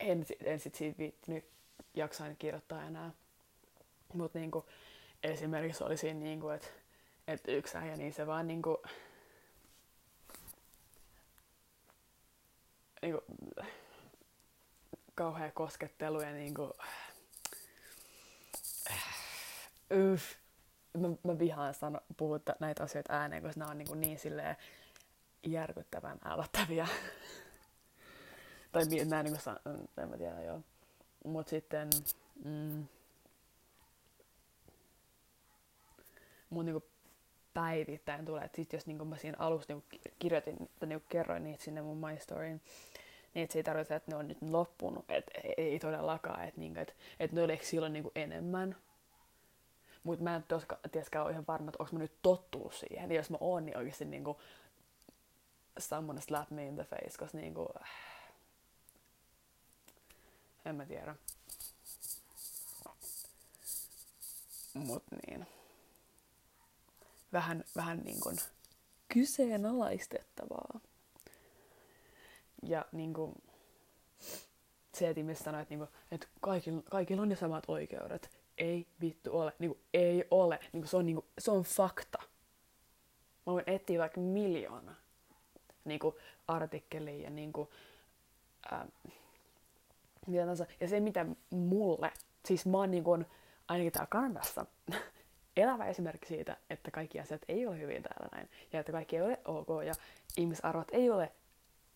[0.00, 1.44] en, en sit siitä viittinyt
[1.94, 3.10] jaksain kirjoittaa enää.
[4.14, 4.66] Mutta niinku,
[5.22, 6.68] esimerkiksi oli siinä, niinku, että
[7.26, 8.82] et yksi äijä, niin se vaan niinku,
[13.02, 13.22] niinku,
[15.14, 16.72] kauhea koskettelu ja niinku,
[19.90, 20.34] yff,
[20.98, 24.56] mä, mä vihaan sano, puhua näitä asioita ääneen, koska nämä on niin, niin silleen
[25.46, 26.86] järkyttävän äälättäviä.
[28.72, 30.60] tai mä en niin kuin, en mä tiedä, joo.
[31.24, 31.90] Mut sitten,
[32.44, 32.86] mm,
[36.50, 36.88] mun niinku
[37.54, 41.64] päivittäin tulee, että sit jos niinku mä siinä alussa niinku kirjoitin tai niinku kerroin niitä
[41.64, 42.60] sinne mun My Storyin,
[43.34, 46.60] niin et se ei tarkoita, että ne on nyt loppunut, että ei, ei todellakaan, että
[46.60, 48.76] niinku, et, et ne oli silloin niinku enemmän.
[50.02, 50.44] Mutta mä en
[50.92, 53.10] tiedäkään ole ihan varma, että onko mä nyt tottunut siihen.
[53.10, 54.40] Ja jos mä oon, niin oikeasti niinku,
[55.78, 57.68] someone slap me in the face, koska niinku,
[60.64, 61.14] en mä tiedä.
[64.74, 65.46] Mut niin.
[67.32, 68.36] Vähän, vähän niin kuin
[69.08, 70.80] kyseenalaistettavaa.
[72.62, 73.34] Ja niin kuin,
[74.94, 78.30] se, että ihmiset sanoo, että, niin kuin, että kaikilla, kaikilla on jo samat oikeudet.
[78.58, 79.52] Ei vittu ole.
[79.58, 80.58] Niin kuin, ei ole.
[80.72, 82.18] Niin kuin, se, on, niin kuin, se on fakta.
[83.46, 84.94] Mä voin etsiä vaikka miljoona
[85.88, 86.14] niin kuin,
[86.48, 87.68] artikkeliin ja niin kuin,
[88.72, 88.86] ää,
[90.26, 90.66] mitä.
[90.80, 92.12] Ja se, mitä mulle,
[92.46, 93.26] siis mä oon niin kuin,
[93.68, 94.66] ainakin täällä Kanadassa,
[95.56, 98.48] elävä esimerkki siitä, että kaikki asiat ei ole hyvin täällä näin.
[98.72, 99.94] Ja että kaikki ei ole ok ja
[100.36, 101.32] ihmisarvot ei ole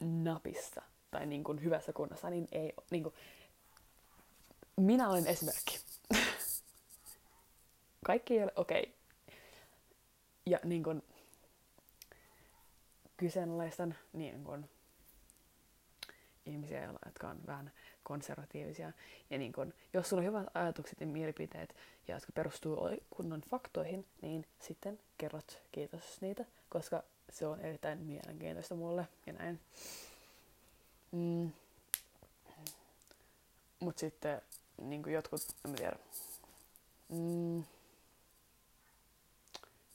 [0.00, 3.14] napissa tai niin kuin hyvässä kunnossa, niin ei niin kuin,
[4.76, 5.80] minä olen esimerkki.
[8.06, 8.82] kaikki ei ole okei.
[8.82, 8.92] Okay.
[10.46, 11.02] Ja niin kuin,
[13.22, 14.70] kyseenalaistan niin kuin,
[16.46, 18.92] ihmisiä, jotka on vähän konservatiivisia.
[19.30, 21.76] Ja niin kun, jos sulla on hyvät ajatukset ja mielipiteet,
[22.08, 22.78] ja jotka perustuu
[23.10, 29.60] kunnon faktoihin, niin sitten kerrot kiitos niitä, koska se on erittäin mielenkiintoista mulle ja näin.
[31.12, 31.50] Mm.
[33.80, 34.42] Mut sitten
[34.80, 35.96] niin jotkut, en tiedä.
[37.08, 37.64] Mm.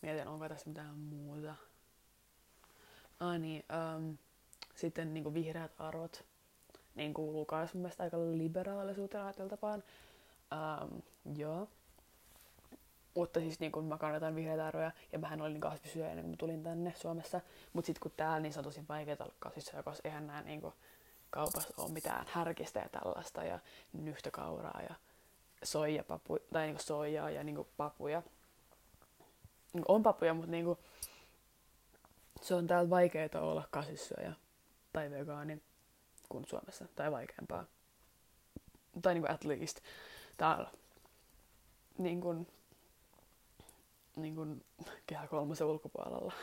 [0.02, 1.56] Mietin, onko tässä mitään muuta.
[3.20, 3.64] Ah niin,
[3.98, 4.18] um,
[4.76, 6.26] sitten niin kuin vihreät arvot
[6.96, 9.84] niin kuuluu myös mun mielestä aika liberaalisuuteen ajateltapaan.
[10.54, 11.02] Um,
[11.38, 11.68] joo.
[13.16, 16.64] Mutta siis niin mä kannatan vihreitä arvoja, ja mähän olin kasvisyöjä ennen kuin mä tulin
[16.64, 17.42] tänne Suomessa.
[17.74, 20.62] Mutta sitten kun täällä, niin se on tosi vaikeaa olla kasvisyöjä, koska eihän nää niin
[21.30, 23.60] kaupassa ole mitään härkistä ja tällaista, ja
[23.94, 24.96] nyhtökauraa ja
[25.64, 28.24] soijapapu, tai niin soijaa ja niin papuja.
[29.74, 30.78] Niin on papuja, mutta niin kuin,
[32.42, 34.34] se on täällä vaikeaa olla kasvissyöjä
[34.94, 35.62] tai vegaani
[36.30, 37.66] kuin Suomessa, tai vaikeampaa.
[39.02, 39.80] Tai niin kuin at least
[40.38, 40.70] täällä
[41.98, 42.48] niin kuin,
[44.16, 44.66] niin kuin
[45.08, 46.34] kehä kolmosen ulkopuolella.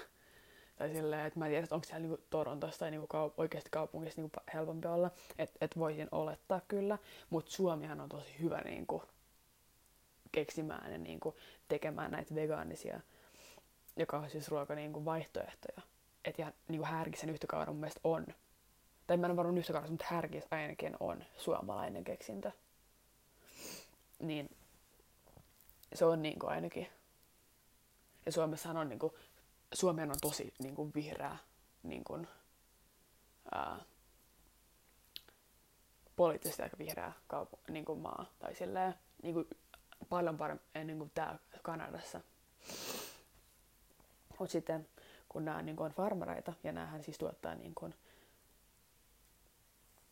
[0.77, 4.21] Tai silleen, että mä en tiedä, onko siellä niinku Torontossa tai niinku kaup- oikeasti kaupungissa
[4.21, 5.11] niinku helpompi olla.
[5.39, 6.99] Että et voisin olettaa kyllä.
[7.31, 9.03] Mutta Suomihan on tosi hyvä niinku
[10.33, 11.37] keksimään ja niinku
[11.69, 13.01] tekemään näitä vegaanisia
[13.97, 15.83] ja kasvisruoka niinku vaihtoehtoja.
[16.25, 18.27] Että ihan niinku härkisen yhtäkauden mun mielestä on
[19.07, 22.53] tai mä en varmaan yhtä kanssa, mutta härkis ainakin on suomalainen keksintö.
[24.19, 24.57] Niin
[25.95, 26.87] se on niinku ainakin.
[28.27, 29.19] Ja Suomessahan on niinku,
[29.75, 31.37] Suomen on tosi niinku vihreä
[31.83, 32.27] niinku,
[33.55, 33.81] ää,
[36.17, 39.49] poliittisesti aika vihreä kaupu, niin kuin maa tai silleen, niin kuin
[40.09, 42.21] paljon paremmin niin kuin täällä Kanadassa.
[44.39, 44.89] Mutta sitten
[45.29, 47.95] kun nämä niin kuin on farmareita, ja näähän siis tuottaa niin kuin,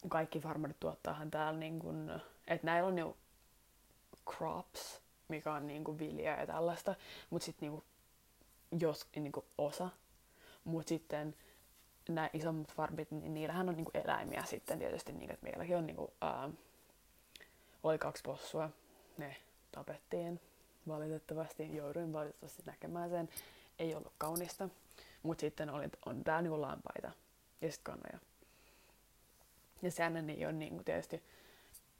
[0.08, 2.10] kaikki farmarit tuottaahan täällä niin kuin,
[2.46, 3.16] että näillä on jo
[4.30, 6.94] crops, mikä on niin kuin vilja ja tällaista,
[7.30, 7.82] mutta sitten niin
[8.80, 9.88] jos niin kuin osa,
[10.64, 11.36] mutta sitten
[12.08, 15.86] nämä isommat farmit, niin niillähän on niin kuin eläimiä sitten tietysti, niin, että meilläkin on
[15.86, 16.50] niin kuin, ää,
[17.82, 18.70] oli kaksi possua,
[19.18, 19.36] ne
[19.72, 20.40] tapettiin.
[20.88, 23.28] Valitettavasti, jouduin valitettavasti näkemään sen,
[23.78, 24.68] ei ollut kaunista,
[25.22, 27.10] mutta sitten oli, on täällä niinku lampaita
[27.60, 28.18] ja sitten kannoja.
[29.82, 31.22] Ja sehän ei ole niinku tietysti,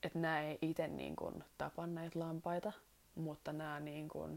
[0.02, 2.72] että nämä ei itse niinku tapa näitä lampaita,
[3.14, 4.28] mutta nämä niinku,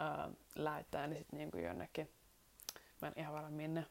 [0.00, 2.10] ää, lähettää ne sitten niinku jonnekin,
[3.02, 3.86] mä en ihan varma minne.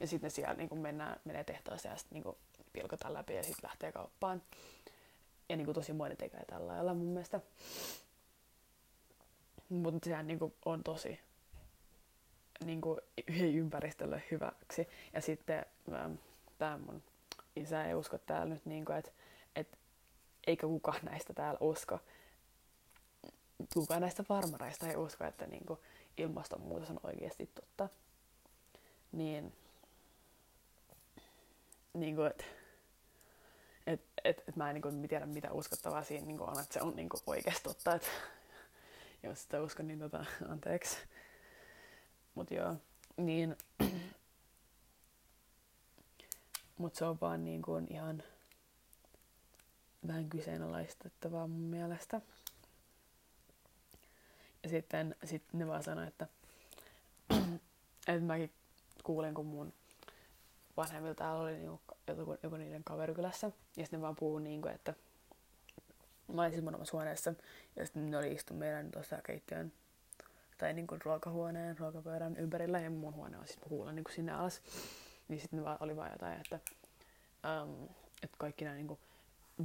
[0.00, 2.38] Ja sitten siellä niinku mennään, menee tehtaaseen ja sitten niinku
[2.72, 4.42] pilkotaan läpi ja sitten lähtee kauppaan.
[5.48, 7.40] Ja niinku tosi moni tekee tällä lailla mun mielestä.
[9.72, 11.20] Mutta sehän niinku on tosi
[12.64, 12.98] niinku,
[13.52, 14.88] ympäristölle hyväksi.
[15.12, 16.14] Ja sitten ähm,
[16.58, 17.02] tämä mun
[17.56, 19.10] isä ei usko täällä nyt, niinku, että
[19.56, 19.78] et,
[20.46, 21.98] eikä kukaan näistä täällä usko.
[23.74, 25.78] Kukaan näistä farmareista ei usko, että niinku,
[26.16, 27.88] ilmastonmuutos on oikeasti totta.
[29.12, 29.52] Niin,
[31.94, 32.44] niinku, että
[33.86, 36.96] et, et, et mä en niinku, tiedä mitä uskottavaa siinä niinku on, että se on
[36.96, 37.94] niinku oikeasti totta.
[37.94, 38.10] Et,
[39.22, 40.96] jos sitä uskon, niin tota, anteeksi.
[42.34, 42.76] Mut joo,
[43.16, 43.56] niin...
[46.78, 48.22] Mut se on vaan niin kuin ihan
[50.06, 52.20] vähän kyseenalaistettavaa mun mielestä.
[54.62, 56.26] Ja sitten sit ne vaan sanoi, että,
[58.08, 58.52] että mäkin
[59.02, 59.72] kuulin, kun mun
[60.76, 63.46] vanhemmilla täällä oli niinku joku, joku niiden kaverikylässä.
[63.46, 64.94] Ja sitten ne vaan puhuu niinku, että
[66.28, 67.34] mä olin mun omassa huoneessa.
[67.76, 69.72] Ja sitten ne oli istu meidän tuossa keittiön
[70.58, 74.32] tai niin kuin ruokahuoneen, ruokapöydän ympärillä ja mun huone on siis huulla niin kuin sinne
[74.32, 74.62] alas.
[75.28, 76.60] Niin sitten oli vaan jotain, että,
[77.62, 77.88] um,
[78.22, 79.00] että kaikki nämä niin kuin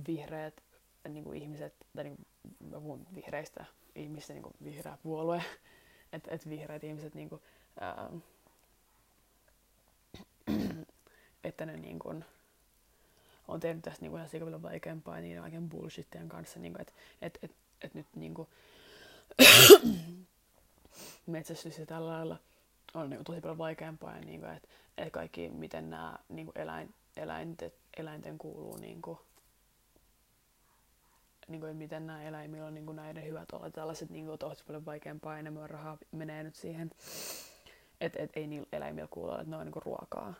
[0.07, 0.63] vihreät
[1.09, 2.27] niin kuin ihmiset, tai niin kuin,
[2.69, 3.65] mä puhun vihreistä
[3.95, 5.43] ihmistä, niin kuin vihreä puolue,
[6.13, 7.41] että, että vihreät ihmiset niin kuin,
[8.11, 8.21] um,
[11.43, 12.25] että ne niin kuin,
[13.47, 17.51] on tehnyt tästä kuin ihan sikavilla vaikeampaa niiden kaiken bullshitien kanssa, kuin, että et, et,
[17.81, 18.47] et nyt niin kuin,
[21.25, 22.37] metsästys ja tällä lailla
[22.93, 26.57] on niin kuin, tosi paljon vaikeampaa, ja kuin, että, että kaikki, miten nämä niin kuin
[26.57, 29.17] eläin, eläinten, eläinten kuuluu, niin kuin,
[31.47, 33.71] niin kuin, miten nämä eläimillä on niin kuin näiden hyvät olla.
[33.71, 36.91] Tällaiset niin kuin, tosi paljon vaikeampaa, enemmän rahaa menee nyt siihen,
[38.01, 40.33] että et, ei niillä eläimillä kuulu, että ne on niin kuin, ruokaa.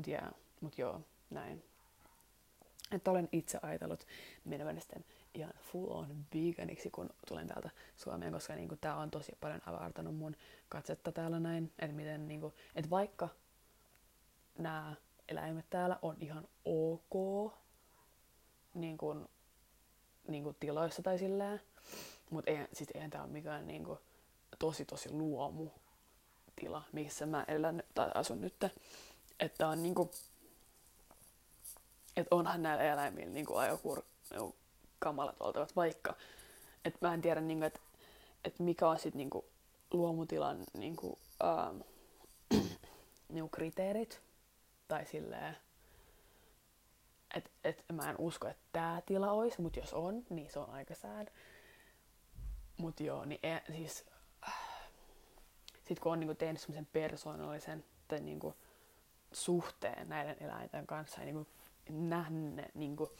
[0.00, 1.64] Mut, yeah, mut joo, näin.
[2.92, 4.06] Että olen itse ajatellut
[4.44, 9.32] meneväni sitten ihan full on veganiksi, kun tulen täältä Suomeen, koska niin tämä on tosi
[9.40, 10.36] paljon avartanut mun
[10.68, 11.72] katsetta täällä näin.
[11.78, 13.28] Että miten, niin kuin, että vaikka
[14.58, 14.94] nämä
[15.28, 17.52] eläimet täällä on ihan ok
[18.74, 19.28] niin kuin,
[20.28, 21.60] niin kuin tiloissa tai silleen,
[22.30, 23.98] mutta ei, siis eihän tämä ole mikään niin kuin,
[24.58, 25.70] tosi tosi luomu
[26.56, 28.54] tila, missä mä elän tai asun nyt.
[29.40, 30.10] Että on niinku,
[32.16, 34.56] että onhan näillä eläimillä niinku ajokur, niinku,
[34.98, 36.16] kamalat oltavat, vaikka
[36.84, 37.80] et mä en tiedä, niinku, että
[38.44, 39.44] et mikä on sitten niinku,
[39.92, 41.80] luomutilan niinku, ähm,
[43.28, 44.20] niinku kriteerit.
[44.88, 45.56] Tai silleen,
[47.34, 50.70] että et mä en usko, että tämä tila olisi, mutta jos on, niin se on
[50.70, 51.28] aika sad.
[52.76, 54.04] Mut joo, niin e, siis...
[54.48, 54.54] Äh,
[55.88, 58.54] sit kun on niinku tehnyt semmoisen persoonallisen tai niinku,
[59.32, 61.46] suhteen näiden eläinten kanssa ja niinku,
[61.88, 63.12] nähnyt ne, niinku,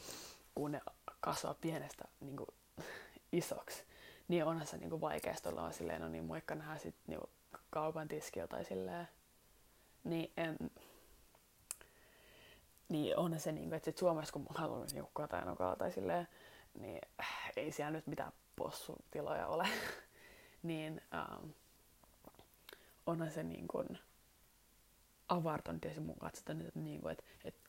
[0.54, 0.80] kun ne
[1.20, 2.46] kasvaa pienestä niinku,
[3.32, 3.84] isoksi,
[4.28, 7.30] niin onhan se niinku vaikeasti olla silleen, no niin moikka nähdä sit niinku,
[7.70, 9.08] kaupan tiskillä tai silleen.
[10.04, 10.58] Niin, en,
[12.88, 16.28] niin onhan se, niinku, että sit Suomessa kun haluan niinku, tai nokaa tai silleen,
[16.74, 19.68] niin äh, ei siellä nyt mitään possutiloja ole.
[20.62, 21.50] niin ähm,
[23.06, 23.98] onhan se niin kuin,
[25.30, 27.60] avartanut tietysti mun katsota, että, niin kuin, että, että,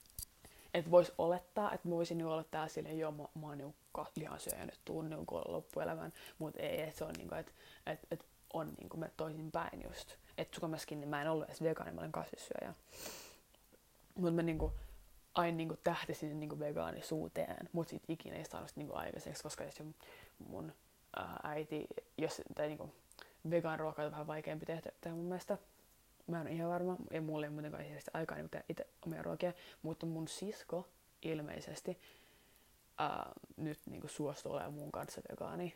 [0.74, 3.76] että voisi olettaa, että voisin olla täällä silleen, joo, mä, mä oon niin
[4.16, 7.52] lihansyöjä nyt tuun niin loppuelämän, mutta ei, että se on niin kuin, että,
[7.86, 10.16] että, että on niin kuin me toisin päin just.
[10.38, 12.74] Että Suomessakin niin mä en ollut edes vegaani, mä olen kasvissyöjä.
[14.16, 14.74] Mutta mä niin kuin,
[15.34, 19.44] aina niin kuin tähtisin niin kuin vegaanisuuteen, mutta sit ikinä ei saanut niin kuin aikaiseksi,
[19.44, 19.64] koska
[20.48, 20.74] mun
[21.16, 22.92] ää, äiti, jos tai niin kuin,
[23.50, 25.58] vegan ruokaa on vähän vaikeampi tehdä, tehdä mun mielestä,
[26.28, 28.88] Mä en ole ihan varma, ja mulla ei ole muutenkaan hirveästi aikaa niin tehdä itse
[29.06, 30.88] omia ruokia, mutta mun sisko
[31.22, 32.00] ilmeisesti
[32.98, 34.12] ää, nyt niin kuin
[34.46, 35.76] olemaan mun kanssa vegaani.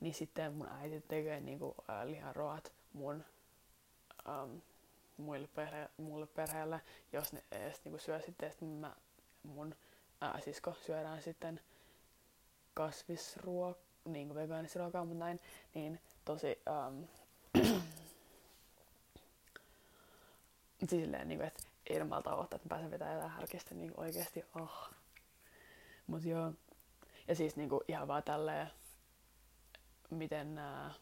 [0.00, 3.24] Niin sitten mun äiti tekee niin kuin, ää, liharuoat mun
[4.28, 4.60] äm,
[5.16, 6.80] muille, perhe, mulle perheelle,
[7.12, 8.96] jos ne edes niin kuin syö sitten, että mä,
[9.42, 9.74] mun
[10.20, 11.60] ää, sisko syödään sitten
[12.74, 15.40] kasvisruokaa, niin kuin vegaanisruokaa, mutta näin,
[15.74, 17.04] niin tosi äm,
[20.86, 24.44] silleen, niin kuin, että ei malta että mä pääsen vetämään jotain härkistä niin oikeasti.
[24.60, 24.90] Oh.
[26.06, 26.52] Mut joo.
[27.28, 28.70] Ja siis niin kuin, ihan vaan tälleen,
[30.10, 30.94] miten nää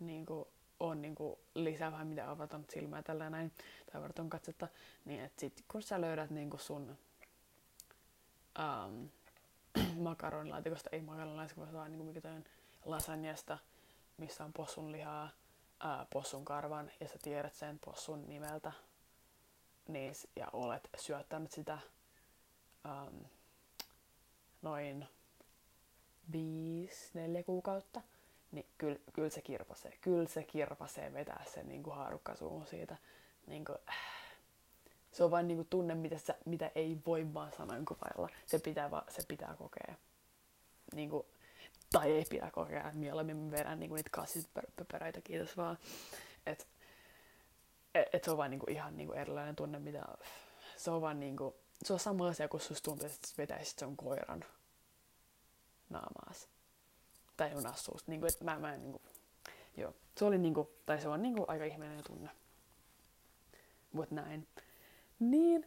[0.00, 0.44] niin kuin,
[0.80, 3.52] on niin kuin, lisää vähän mitä avataan silmää tällä näin,
[3.92, 4.68] tai varton katsetta,
[5.04, 6.98] niin että sit kun sä löydät niin kuin sun
[8.58, 9.10] um,
[9.96, 12.42] makaronilaatikosta, ei makaronilaatikkosta, vaan niin kuin mikä toi
[12.84, 13.58] lasagnesta,
[14.16, 15.28] missä on possun lihaa,
[15.80, 18.72] ää, possun karvan ja sä tiedät sen possun nimeltä
[19.88, 21.78] niin, ja olet syöttänyt sitä
[22.86, 23.24] äm,
[24.62, 25.08] noin
[26.32, 26.34] 5-4
[27.46, 28.02] kuukautta,
[28.52, 29.98] niin kyllä, kyl se kirpasee.
[30.00, 32.96] Kyllä se kirpasee vetää sen niin kuin haarukkasuun siitä.
[33.46, 34.20] Niin kuin, äh.
[35.12, 38.28] Se on vain niin kuin tunne, mitä, sä, mitä ei voi vaan sanoin kuvailla.
[38.46, 39.94] Se pitää, se pitää kokea.
[40.94, 41.26] Niin kuin,
[41.92, 42.90] tai ei pidä kokea.
[42.92, 45.78] Mieluummin vedän niinku niitä kasvispöpereitä, kiitos vaan.
[46.46, 46.68] Et,
[47.94, 50.04] et, et se on vaan niinku ihan niinku erilainen tunne, mitä
[50.76, 54.44] se on vaan niinku, se on sama asia, kun susta tuntuu, että vetäisit sen koiran
[55.88, 56.48] naamaas.
[57.36, 58.10] Tai unassuusta.
[58.10, 59.02] Niinku, et mä, mä niinku,
[59.76, 59.94] joo.
[60.16, 62.30] Se oli niinku, tai se on niinku aika ihmeellinen tunne.
[63.92, 64.48] Mut näin.
[65.18, 65.66] Niin.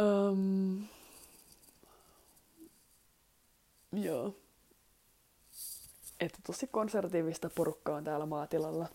[0.00, 0.86] Um,
[3.92, 4.45] joo
[6.20, 8.88] että tosi konservatiivista porukkaa on täällä maatilalla.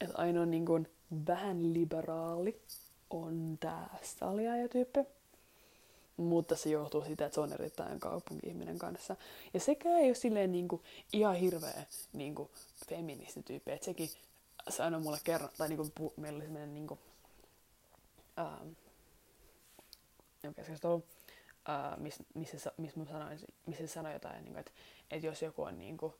[0.00, 0.88] Että ainoa niin kuin,
[1.26, 2.62] vähän liberaali
[3.10, 3.98] on tää
[4.70, 5.00] tyyppi.
[6.16, 9.16] Mutta se johtuu siitä, että se on erittäin kaupunki-ihminen kanssa.
[9.54, 12.48] Ja sekä ei ole silleen niin kuin, ihan hirveä niin kuin.
[13.66, 14.10] Että sekin
[14.68, 17.00] sanoi mulle kerran, tai niin kuin, meillä oli semmoinen niin kuin,
[18.38, 18.68] ähm,
[21.96, 24.72] missä miss, miss mä sanoin, missä sanoi jotain, niin kuin, että,
[25.10, 26.14] että jos joku on niin kuin,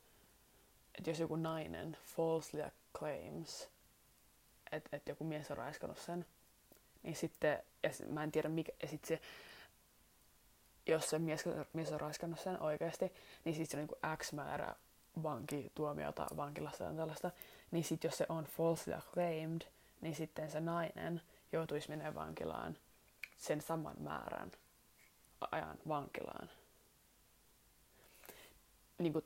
[0.98, 3.68] että jos joku nainen falsely claims,
[4.72, 6.26] että, että joku mies on raiskannut sen,
[7.03, 9.20] niin sitten, ja sit, mä en tiedä mikä, ja sitten se,
[10.87, 13.12] jos se mies, mies on raiskannut sen oikeasti,
[13.44, 14.74] niin sitten se on niin X määrä
[15.22, 17.31] vankituomiota vankilassa ja tällaista,
[17.70, 19.61] niin sitten jos se on falsely claimed,
[20.00, 21.22] niin sitten se nainen
[21.53, 22.76] joutuisi menemään vankilaan
[23.37, 24.50] sen saman määrän
[25.50, 26.50] ajan vankilaan.
[28.98, 29.24] Niin kuin,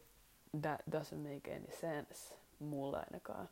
[0.63, 3.49] that doesn't make any sense mulle ainakaan.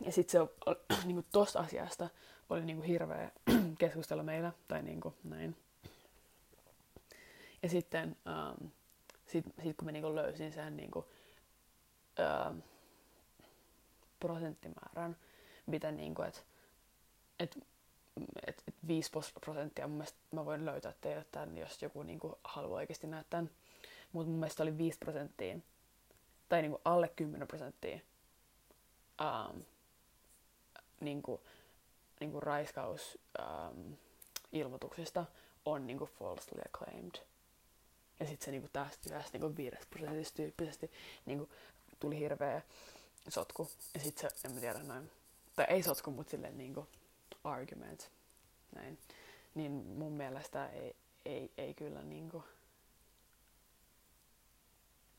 [0.00, 2.08] Ja sitten se on, niin tosta asiasta
[2.50, 3.30] oli niin kuin hirveä
[3.78, 5.56] keskustella meillä, tai niin kuin näin.
[7.62, 8.16] Ja sitten
[8.60, 8.70] um,
[9.26, 11.04] sit, sit kun mä niin kuin löysin sen niin kuin,
[12.50, 12.62] um,
[14.20, 15.16] prosenttimäärän,
[15.66, 16.40] mitä niin kuin, että
[17.38, 17.58] et
[18.46, 22.78] et, et 5 prosenttia mun mielestä mä voin löytää teille tämän, jos joku niinku haluaa
[22.78, 23.50] oikeasti näyttää tämän.
[24.12, 25.58] Mutta mun mielestä oli 5 prosenttia,
[26.48, 27.98] tai niinku alle 10 prosenttia
[29.20, 29.64] um,
[31.00, 31.40] niinku,
[32.20, 33.96] niinku raiskaus um,
[34.52, 35.24] ilmoituksista
[35.64, 37.14] on niinku falsely acclaimed.
[38.20, 40.90] Ja sitten se niinku tästä, tästä niinku 5 prosentista tyyppisesti
[41.26, 41.48] niinku,
[42.00, 42.62] tuli hirveä
[43.28, 43.68] sotku.
[43.94, 45.10] Ja sitten se, en mä tiedä noin,
[45.56, 46.86] tai ei sotku, mutta silleen niinku,
[47.46, 48.10] argument.
[48.74, 48.98] Näin.
[49.54, 52.44] Niin mun mielestä ei, ei, ei kyllä niinku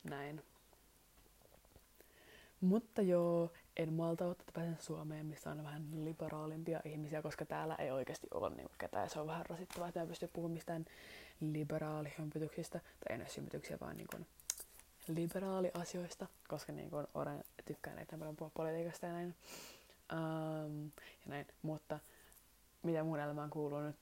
[0.04, 0.42] näin.
[2.60, 7.74] Mutta joo, en malta ottaa, että pääsen Suomeen, missä on vähän liberaalimpia ihmisiä, koska täällä
[7.74, 9.10] ei oikeasti ole niinku ketään.
[9.10, 10.84] Se on vähän rasittavaa, että mä pystyn puhumaan mistään
[11.40, 14.16] liberaalihympityksistä, tai en hympityksiä, vaan niinku
[15.08, 19.34] liberaaliasioista, koska niinku Oren tykkää näitä paljon puhua politiikasta ja näin.
[20.12, 21.46] Um, ja näin.
[21.62, 21.98] Mutta
[22.82, 23.96] mitä mun elämään kuuluu nyt.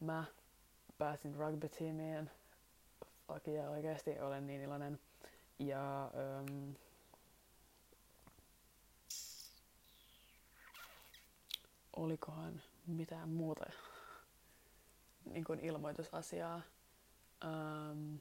[0.00, 0.24] Mä
[0.98, 2.30] pääsin rugby-tiimiin.
[3.54, 5.00] ja oikeasti olen niin iloinen.
[5.58, 6.10] Ja
[6.40, 6.74] um,
[11.96, 13.64] olikohan mitään muuta
[15.24, 16.60] niin kuin ilmoitusasiaa.
[17.44, 18.20] Um,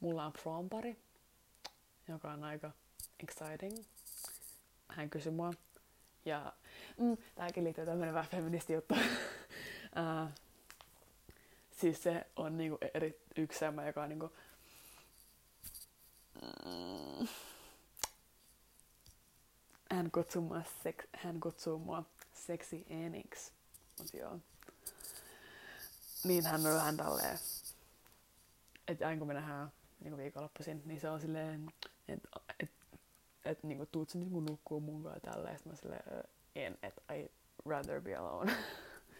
[0.00, 0.96] mulla on prompari,
[2.08, 2.70] joka on aika
[3.22, 3.84] exciting.
[4.88, 5.52] Hän kysyi mua,
[6.24, 6.52] ja
[6.96, 8.94] mm, tämäkin liittyy tämmöinen vähän feministi juttu.
[9.98, 10.28] uh,
[11.80, 14.32] siis se on niinku eri, yksi semmoinen, joka on niinku,
[16.42, 17.28] mm,
[19.90, 23.52] hän kutsuu mua, sek, hän kutsuu mua sexy eniksi.
[23.98, 24.38] Mut joo.
[26.24, 27.38] Niin hän on vähän tälleen,
[28.88, 31.72] että aina kun me nähdään niin viikonloppuisin, niin se on silleen,
[32.08, 32.22] että
[32.60, 32.70] et,
[33.44, 35.58] et, niin tuut sä niin nukkuu mun kanssa tälleen.
[35.58, 36.24] Sitten mä silleen,
[36.56, 37.30] en, että I
[37.64, 38.52] rather be alone.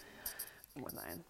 [0.80, 1.24] Mut näin.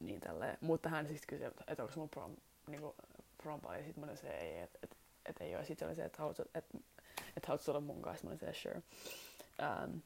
[0.00, 0.58] Niin tälleen.
[0.60, 2.36] Mutta hän siis kysyi, että, että onko mun prom,
[2.66, 2.94] niin kuin,
[3.42, 3.84] prom party.
[3.84, 5.64] Sitten mä se ei, että et, et ei ole.
[5.64, 6.64] Sitten oli se, että haluat, et,
[7.36, 8.26] et haluat tulla mun kanssa.
[8.26, 8.82] Mä se, sure.
[9.84, 10.02] Um,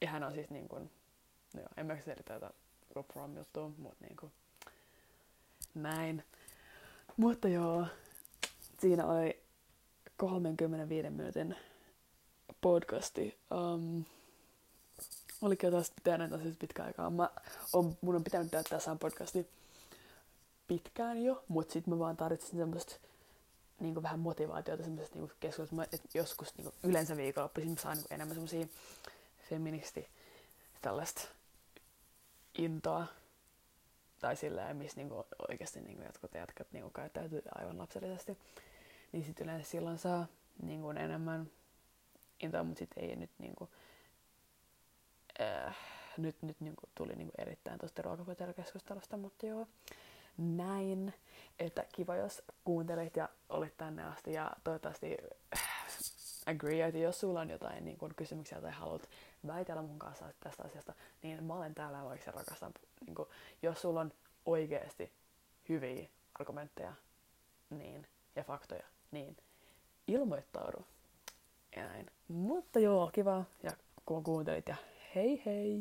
[0.00, 0.90] ja hän on siis niin kuin,
[1.54, 2.50] no joo, en mä selitä tätä
[3.12, 4.32] prom juttua, mutta niin kuin,
[5.74, 6.24] näin.
[7.16, 7.86] Mutta joo,
[8.80, 9.42] siinä oli
[10.16, 11.56] 35 minuutin
[12.60, 13.38] podcasti.
[13.50, 14.04] Um,
[15.42, 17.10] Olikin taas tehdä asiasta pitkään aikaa.
[17.10, 17.30] Mä
[17.72, 19.48] on, mun on pitänyt tehdä tässä podcasti
[20.68, 22.96] pitkään jo, mutta sitten mä vaan tarvitsin semmoista
[23.80, 25.96] niin vähän motivaatiota semmoisesta niin keskustelusta.
[25.96, 28.66] Että joskus niin yleensä viikonloppuisin saan niin enemmän semmoisia
[29.50, 30.08] feministi
[30.82, 31.22] tällaista
[32.58, 33.06] intoa
[34.20, 38.38] tai silleen, missä niinku oikeasti niinku jotkut jätkät niinku käyttäytyy aivan lapsellisesti,
[39.12, 40.26] niin sitten yleensä silloin saa
[40.62, 41.50] niinku enemmän
[42.40, 43.68] intoa, mutta sitten ei nyt niinku,
[45.40, 45.76] äh,
[46.16, 49.66] nyt, nyt niinku tuli niinku erittäin tuosta ruokapöytäkeskustelusta, mutta joo,
[50.38, 51.14] näin,
[51.58, 55.16] että kiva jos kuuntelit ja olit tänne asti ja toivottavasti
[55.56, 55.62] äh,
[56.46, 59.08] agree, että jos sulla on jotain niin kun, kysymyksiä tai haluat
[59.46, 62.72] väitellä mun kanssa tästä asiasta, niin mä olen täällä oikeasti rakastan.
[63.06, 63.28] Niin kun,
[63.62, 64.12] jos sulla on
[64.46, 65.12] oikeasti
[65.68, 66.92] hyviä argumentteja
[67.70, 69.36] niin, ja faktoja, niin
[70.06, 70.86] ilmoittaudu.
[71.76, 72.06] Ja näin.
[72.28, 73.70] Mutta joo, kiva ja
[74.06, 74.76] kun kuuntelit ja
[75.14, 75.80] hei hei!